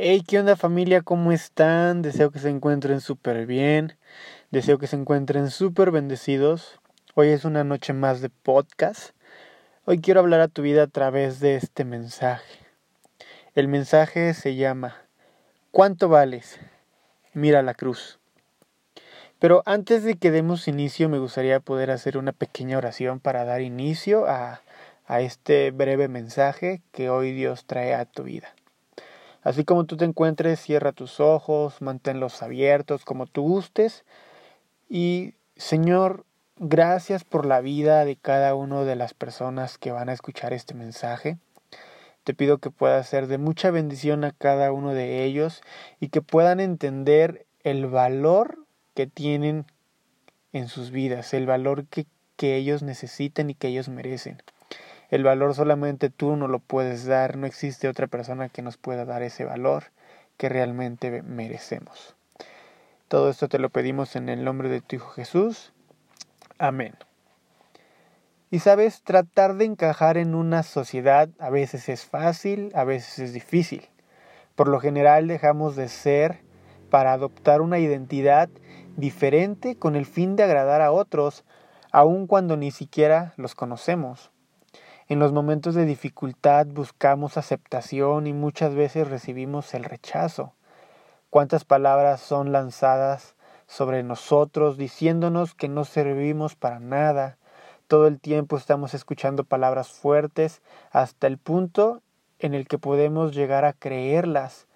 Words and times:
Hey, 0.00 0.22
¿qué 0.24 0.38
onda 0.38 0.54
familia? 0.54 1.02
¿Cómo 1.02 1.32
están? 1.32 2.02
Deseo 2.02 2.30
que 2.30 2.38
se 2.38 2.48
encuentren 2.48 3.00
súper 3.00 3.46
bien. 3.46 3.96
Deseo 4.52 4.78
que 4.78 4.86
se 4.86 4.94
encuentren 4.94 5.50
súper 5.50 5.90
bendecidos. 5.90 6.78
Hoy 7.16 7.30
es 7.30 7.44
una 7.44 7.64
noche 7.64 7.92
más 7.94 8.20
de 8.20 8.30
podcast. 8.30 9.10
Hoy 9.86 10.00
quiero 10.00 10.20
hablar 10.20 10.40
a 10.40 10.46
tu 10.46 10.62
vida 10.62 10.84
a 10.84 10.86
través 10.86 11.40
de 11.40 11.56
este 11.56 11.84
mensaje. 11.84 12.60
El 13.56 13.66
mensaje 13.66 14.34
se 14.34 14.54
llama 14.54 15.02
¿Cuánto 15.72 16.08
vales? 16.08 16.60
Mira 17.34 17.64
la 17.64 17.74
cruz. 17.74 18.20
Pero 19.40 19.64
antes 19.66 20.04
de 20.04 20.14
que 20.14 20.30
demos 20.30 20.68
inicio 20.68 21.08
me 21.08 21.18
gustaría 21.18 21.58
poder 21.58 21.90
hacer 21.90 22.18
una 22.18 22.30
pequeña 22.30 22.78
oración 22.78 23.18
para 23.18 23.44
dar 23.44 23.62
inicio 23.62 24.28
a, 24.28 24.62
a 25.06 25.22
este 25.22 25.72
breve 25.72 26.06
mensaje 26.06 26.82
que 26.92 27.10
hoy 27.10 27.32
Dios 27.32 27.64
trae 27.64 27.94
a 27.94 28.04
tu 28.04 28.22
vida. 28.22 28.54
Así 29.42 29.64
como 29.64 29.84
tú 29.84 29.96
te 29.96 30.04
encuentres, 30.04 30.60
cierra 30.60 30.92
tus 30.92 31.20
ojos, 31.20 31.80
manténlos 31.80 32.42
abiertos 32.42 33.04
como 33.04 33.26
tú 33.26 33.42
gustes. 33.42 34.04
Y 34.88 35.34
Señor, 35.56 36.24
gracias 36.56 37.24
por 37.24 37.46
la 37.46 37.60
vida 37.60 38.04
de 38.04 38.16
cada 38.16 38.54
una 38.54 38.84
de 38.84 38.96
las 38.96 39.14
personas 39.14 39.78
que 39.78 39.92
van 39.92 40.08
a 40.08 40.12
escuchar 40.12 40.52
este 40.52 40.74
mensaje. 40.74 41.38
Te 42.24 42.34
pido 42.34 42.58
que 42.58 42.70
pueda 42.70 43.02
ser 43.04 43.26
de 43.26 43.38
mucha 43.38 43.70
bendición 43.70 44.24
a 44.24 44.32
cada 44.32 44.72
uno 44.72 44.92
de 44.92 45.24
ellos 45.24 45.62
y 46.00 46.08
que 46.08 46.20
puedan 46.20 46.60
entender 46.60 47.46
el 47.62 47.86
valor 47.86 48.58
que 48.94 49.06
tienen 49.06 49.66
en 50.52 50.68
sus 50.68 50.90
vidas, 50.90 51.32
el 51.32 51.46
valor 51.46 51.86
que, 51.86 52.06
que 52.36 52.56
ellos 52.56 52.82
necesitan 52.82 53.50
y 53.50 53.54
que 53.54 53.68
ellos 53.68 53.88
merecen. 53.88 54.42
El 55.10 55.24
valor 55.24 55.54
solamente 55.54 56.10
tú 56.10 56.36
no 56.36 56.48
lo 56.48 56.58
puedes 56.58 57.06
dar, 57.06 57.36
no 57.36 57.46
existe 57.46 57.88
otra 57.88 58.06
persona 58.06 58.50
que 58.50 58.62
nos 58.62 58.76
pueda 58.76 59.04
dar 59.04 59.22
ese 59.22 59.44
valor 59.44 59.84
que 60.36 60.48
realmente 60.48 61.22
merecemos. 61.22 62.14
Todo 63.08 63.30
esto 63.30 63.48
te 63.48 63.58
lo 63.58 63.70
pedimos 63.70 64.16
en 64.16 64.28
el 64.28 64.44
nombre 64.44 64.68
de 64.68 64.82
tu 64.82 64.96
Hijo 64.96 65.08
Jesús. 65.08 65.72
Amén. 66.58 66.94
Y 68.50 68.58
sabes, 68.58 69.02
tratar 69.02 69.56
de 69.56 69.64
encajar 69.64 70.18
en 70.18 70.34
una 70.34 70.62
sociedad 70.62 71.28
a 71.38 71.48
veces 71.48 71.88
es 71.88 72.04
fácil, 72.04 72.70
a 72.74 72.84
veces 72.84 73.18
es 73.18 73.32
difícil. 73.32 73.88
Por 74.56 74.68
lo 74.68 74.80
general 74.80 75.26
dejamos 75.26 75.76
de 75.76 75.88
ser 75.88 76.40
para 76.90 77.12
adoptar 77.12 77.60
una 77.60 77.78
identidad 77.78 78.48
diferente 78.96 79.76
con 79.76 79.96
el 79.96 80.04
fin 80.04 80.36
de 80.36 80.44
agradar 80.44 80.82
a 80.82 80.92
otros, 80.92 81.44
aun 81.92 82.26
cuando 82.26 82.56
ni 82.56 82.70
siquiera 82.70 83.32
los 83.36 83.54
conocemos. 83.54 84.30
En 85.10 85.20
los 85.20 85.32
momentos 85.32 85.74
de 85.74 85.86
dificultad 85.86 86.66
buscamos 86.66 87.38
aceptación 87.38 88.26
y 88.26 88.34
muchas 88.34 88.74
veces 88.74 89.08
recibimos 89.08 89.72
el 89.72 89.84
rechazo. 89.84 90.52
¿Cuántas 91.30 91.64
palabras 91.64 92.20
son 92.20 92.52
lanzadas 92.52 93.34
sobre 93.66 94.02
nosotros 94.02 94.76
diciéndonos 94.76 95.54
que 95.54 95.68
no 95.68 95.86
servimos 95.86 96.56
para 96.56 96.78
nada? 96.78 97.38
Todo 97.86 98.06
el 98.06 98.20
tiempo 98.20 98.58
estamos 98.58 98.92
escuchando 98.92 99.44
palabras 99.44 99.88
fuertes 99.88 100.60
hasta 100.90 101.26
el 101.26 101.38
punto 101.38 102.02
en 102.38 102.52
el 102.52 102.68
que 102.68 102.76
podemos 102.76 103.34
llegar 103.34 103.64
a 103.64 103.72
creerlas 103.72 104.66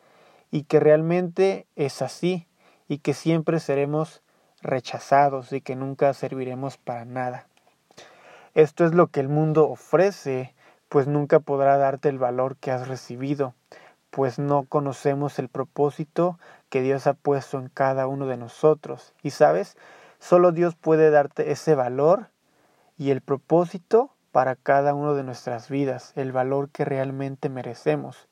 y 0.50 0.62
que 0.62 0.80
realmente 0.80 1.66
es 1.76 2.00
así 2.00 2.48
y 2.88 2.98
que 2.98 3.12
siempre 3.12 3.60
seremos 3.60 4.22
rechazados 4.62 5.52
y 5.52 5.60
que 5.60 5.76
nunca 5.76 6.14
serviremos 6.14 6.78
para 6.78 7.04
nada. 7.04 7.48
Esto 8.54 8.84
es 8.84 8.92
lo 8.92 9.06
que 9.06 9.20
el 9.20 9.28
mundo 9.28 9.68
ofrece, 9.68 10.54
pues 10.90 11.06
nunca 11.06 11.40
podrá 11.40 11.78
darte 11.78 12.10
el 12.10 12.18
valor 12.18 12.56
que 12.56 12.70
has 12.70 12.86
recibido, 12.86 13.54
pues 14.10 14.38
no 14.38 14.64
conocemos 14.64 15.38
el 15.38 15.48
propósito 15.48 16.38
que 16.68 16.82
Dios 16.82 17.06
ha 17.06 17.14
puesto 17.14 17.58
en 17.58 17.70
cada 17.70 18.06
uno 18.06 18.26
de 18.26 18.36
nosotros. 18.36 19.14
Y 19.22 19.30
sabes, 19.30 19.78
solo 20.18 20.52
Dios 20.52 20.74
puede 20.74 21.10
darte 21.10 21.50
ese 21.50 21.74
valor 21.74 22.28
y 22.98 23.10
el 23.10 23.22
propósito 23.22 24.10
para 24.32 24.54
cada 24.54 24.92
uno 24.92 25.14
de 25.14 25.24
nuestras 25.24 25.70
vidas, 25.70 26.12
el 26.14 26.30
valor 26.30 26.68
que 26.68 26.84
realmente 26.84 27.48
merecemos. 27.48 28.28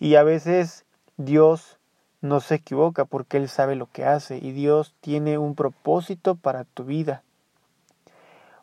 Y 0.00 0.16
a 0.16 0.24
veces 0.24 0.86
Dios 1.16 1.78
no 2.20 2.40
se 2.40 2.56
equivoca 2.56 3.04
porque 3.04 3.36
Él 3.36 3.48
sabe 3.48 3.76
lo 3.76 3.86
que 3.86 4.04
hace 4.04 4.38
y 4.38 4.50
Dios 4.50 4.94
tiene 5.00 5.38
un 5.38 5.54
propósito 5.54 6.34
para 6.34 6.64
tu 6.64 6.84
vida. 6.84 7.22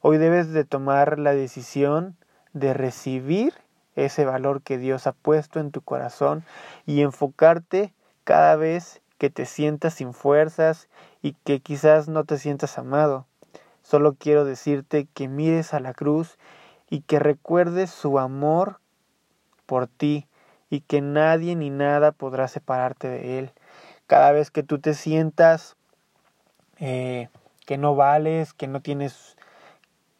Hoy 0.03 0.17
debes 0.17 0.51
de 0.51 0.65
tomar 0.65 1.19
la 1.19 1.35
decisión 1.35 2.17
de 2.53 2.73
recibir 2.73 3.53
ese 3.95 4.25
valor 4.25 4.63
que 4.63 4.79
Dios 4.79 5.05
ha 5.05 5.11
puesto 5.11 5.59
en 5.59 5.69
tu 5.69 5.81
corazón 5.81 6.43
y 6.87 7.01
enfocarte 7.01 7.93
cada 8.23 8.55
vez 8.55 9.03
que 9.19 9.29
te 9.29 9.45
sientas 9.45 9.93
sin 9.93 10.15
fuerzas 10.15 10.89
y 11.21 11.33
que 11.43 11.59
quizás 11.59 12.07
no 12.07 12.23
te 12.23 12.39
sientas 12.39 12.79
amado. 12.79 13.27
Solo 13.83 14.15
quiero 14.15 14.43
decirte 14.43 15.07
que 15.13 15.27
mires 15.27 15.71
a 15.75 15.79
la 15.79 15.93
cruz 15.93 16.39
y 16.89 17.01
que 17.01 17.19
recuerdes 17.19 17.91
su 17.91 18.17
amor 18.17 18.79
por 19.67 19.85
ti 19.85 20.25
y 20.71 20.81
que 20.81 21.01
nadie 21.01 21.55
ni 21.55 21.69
nada 21.69 22.11
podrá 22.11 22.47
separarte 22.47 23.07
de 23.07 23.37
él. 23.37 23.51
Cada 24.07 24.31
vez 24.31 24.49
que 24.49 24.63
tú 24.63 24.79
te 24.79 24.95
sientas 24.95 25.75
eh, 26.79 27.29
que 27.67 27.77
no 27.77 27.95
vales, 27.95 28.53
que 28.53 28.67
no 28.67 28.81
tienes 28.81 29.37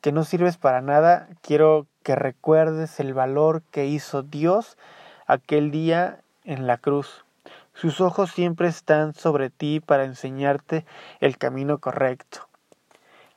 que 0.02 0.12
no 0.12 0.24
sirves 0.24 0.58
para 0.58 0.82
nada, 0.82 1.30
quiero 1.42 1.86
que 2.04 2.16
recuerdes 2.16 3.00
el 3.00 3.14
valor 3.14 3.62
que 3.72 3.86
hizo 3.86 4.24
Dios 4.24 4.78
aquel 5.28 5.72
día 5.72 6.22
en 6.44 6.66
la 6.68 6.78
cruz. 6.78 7.24
Sus 7.74 8.02
ojos 8.02 8.32
siempre 8.32 8.68
están 8.68 9.14
sobre 9.14 9.50
ti 9.50 9.80
para 9.80 10.04
enseñarte 10.04 10.86
el 11.20 11.38
camino 11.38 11.78
correcto. 11.78 12.48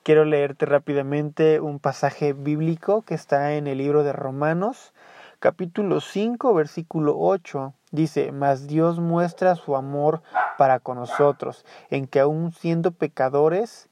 Quiero 0.02 0.24
leerte 0.24 0.66
rápidamente 0.66 1.60
un 1.60 1.78
pasaje 1.78 2.32
bíblico 2.32 3.02
que 3.02 3.14
está 3.14 3.54
en 3.54 3.66
el 3.66 3.78
libro 3.78 4.02
de 4.02 4.12
Romanos, 4.12 4.92
capítulo 5.40 6.00
5, 6.00 6.52
versículo 6.54 7.16
8. 7.18 7.74
Dice, 7.90 8.32
mas 8.32 8.66
Dios 8.66 8.98
muestra 8.98 9.54
su 9.54 9.76
amor 9.76 10.22
para 10.58 10.80
con 10.80 10.98
nosotros, 10.98 11.64
en 11.90 12.06
que 12.06 12.20
aun 12.20 12.52
siendo 12.52 12.90
pecadores, 12.90 13.88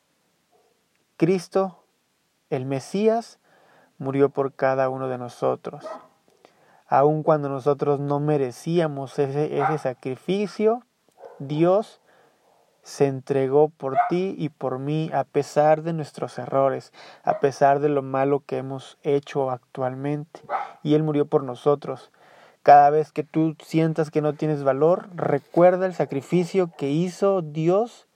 Cristo 1.17 1.82
el 2.53 2.67
Mesías 2.67 3.39
murió 3.99 4.29
por 4.29 4.53
cada 4.53 4.89
uno 4.91 5.09
de 5.09 5.17
nosotros. 5.17 5.87
Aun 6.87 7.23
cuando 7.23 7.49
nosotros 7.49 7.99
no 7.99 8.21
merecíamos 8.21 9.19
ese, 9.19 9.59
ese 9.59 9.79
sacrificio, 9.79 10.83
Dios 11.39 12.03
se 12.83 13.07
entregó 13.07 13.71
por 13.71 13.97
ti 14.11 14.35
y 14.37 14.51
por 14.51 14.79
mí 14.79 15.11
a 15.15 15.25
pesar 15.25 15.83
de 15.83 15.95
nuestros 15.95 16.39
errores, 16.39 16.93
a 17.23 17.41
pesar 17.41 17.81
de 17.81 17.89
lo 17.89 18.03
malo 18.03 18.43
que 18.45 18.59
hemos 18.59 18.99
hecho 19.03 19.51
actualmente. 19.51 20.43
Y 20.83 20.95
Él 20.95 21.03
murió 21.03 21.27
por 21.27 21.45
nosotros. 21.45 22.11
Cada 22.63 22.91
vez 22.91 23.13
que 23.13 23.25
tú 23.25 23.57
sientas 23.63 24.11
que 24.11 24.21
no 24.21 24.35
tienes 24.35 24.63
valor, 24.63 25.09
recuerda 25.15 25.87
el 25.87 25.95
sacrificio 25.95 26.71
que 26.77 26.91
hizo 26.91 27.41
Dios 27.41 28.09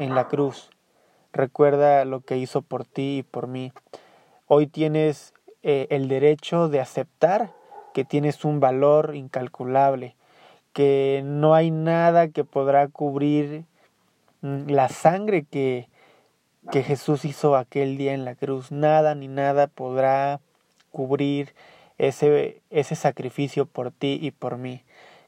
en 0.00 0.14
la 0.14 0.28
cruz. 0.28 0.70
Recuerda 1.36 2.06
lo 2.06 2.22
que 2.22 2.38
hizo 2.38 2.62
por 2.62 2.86
ti 2.86 3.18
y 3.18 3.22
por 3.22 3.46
mí. 3.46 3.70
Hoy 4.46 4.66
tienes 4.66 5.34
eh, 5.62 5.86
el 5.90 6.08
derecho 6.08 6.70
de 6.70 6.80
aceptar 6.80 7.52
que 7.92 8.06
tienes 8.06 8.46
un 8.46 8.58
valor 8.58 9.14
incalculable, 9.14 10.16
que 10.72 11.20
no 11.26 11.54
hay 11.54 11.70
nada 11.70 12.28
que 12.28 12.44
podrá 12.44 12.88
cubrir 12.88 13.66
mm, 14.40 14.70
la 14.70 14.88
sangre 14.88 15.44
que, 15.44 15.90
que 16.72 16.82
Jesús 16.82 17.26
hizo 17.26 17.54
aquel 17.54 17.98
día 17.98 18.14
en 18.14 18.24
la 18.24 18.34
cruz. 18.34 18.72
Nada 18.72 19.14
ni 19.14 19.28
nada 19.28 19.66
podrá 19.66 20.40
cubrir 20.90 21.54
ese, 21.98 22.62
ese 22.70 22.94
sacrificio 22.94 23.66
por 23.66 23.90
ti 23.90 24.18
y 24.22 24.30
por 24.30 24.56
mí. 24.56 24.84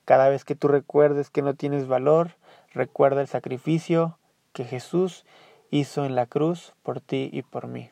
Cada 0.07 0.31
vez 0.31 0.47
que 0.47 0.55
tú 0.55 0.69
recuerdes 0.69 1.29
que 1.29 1.43
no 1.43 1.53
tienes 1.53 1.87
valor, 1.87 2.31
recuerda 2.73 3.21
el 3.21 3.29
sacrificio 3.29 4.17
que 4.55 4.65
Jesús 4.65 5.27
hizo 5.71 6.05
en 6.05 6.15
la 6.15 6.27
cruz 6.27 6.75
por 6.83 7.01
ti 7.01 7.31
y 7.33 7.43
por 7.43 7.67
mí. 7.67 7.91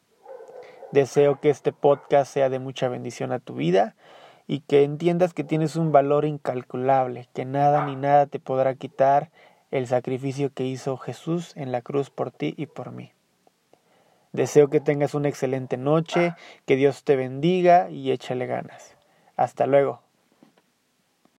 Deseo 0.93 1.41
que 1.41 1.51
este 1.51 1.73
podcast 1.73 2.33
sea 2.33 2.49
de 2.49 2.59
mucha 2.59 2.89
bendición 2.89 3.33
a 3.33 3.39
tu 3.39 3.55
vida 3.55 3.97
y 4.47 4.61
que 4.61 4.85
entiendas 4.85 5.35
que 5.35 5.45
tienes 5.45 5.77
un 5.77 5.93
valor 5.93 6.25
incalculable, 6.25 7.29
que 7.35 7.45
nada 7.45 7.85
ni 7.85 7.97
nada 7.97 8.27
te 8.27 8.39
podrá 8.39 8.75
quitar 8.75 9.31
el 9.71 9.87
sacrificio 9.87 10.53
que 10.53 10.65
hizo 10.65 10.97
Jesús 10.97 11.53
en 11.57 11.73
la 11.73 11.83
cruz 11.83 12.11
por 12.11 12.31
ti 12.31 12.55
y 12.57 12.67
por 12.67 12.93
mí. 12.93 13.13
Deseo 14.33 14.69
que 14.69 14.81
tengas 14.81 15.15
una 15.15 15.29
excelente 15.29 15.77
noche, 15.77 16.35
que 16.67 16.77
Dios 16.77 17.05
te 17.05 17.17
bendiga 17.17 17.91
y 17.91 18.13
échale 18.13 18.47
ganas. 18.47 18.97
Hasta 19.37 19.67
luego. 19.67 20.06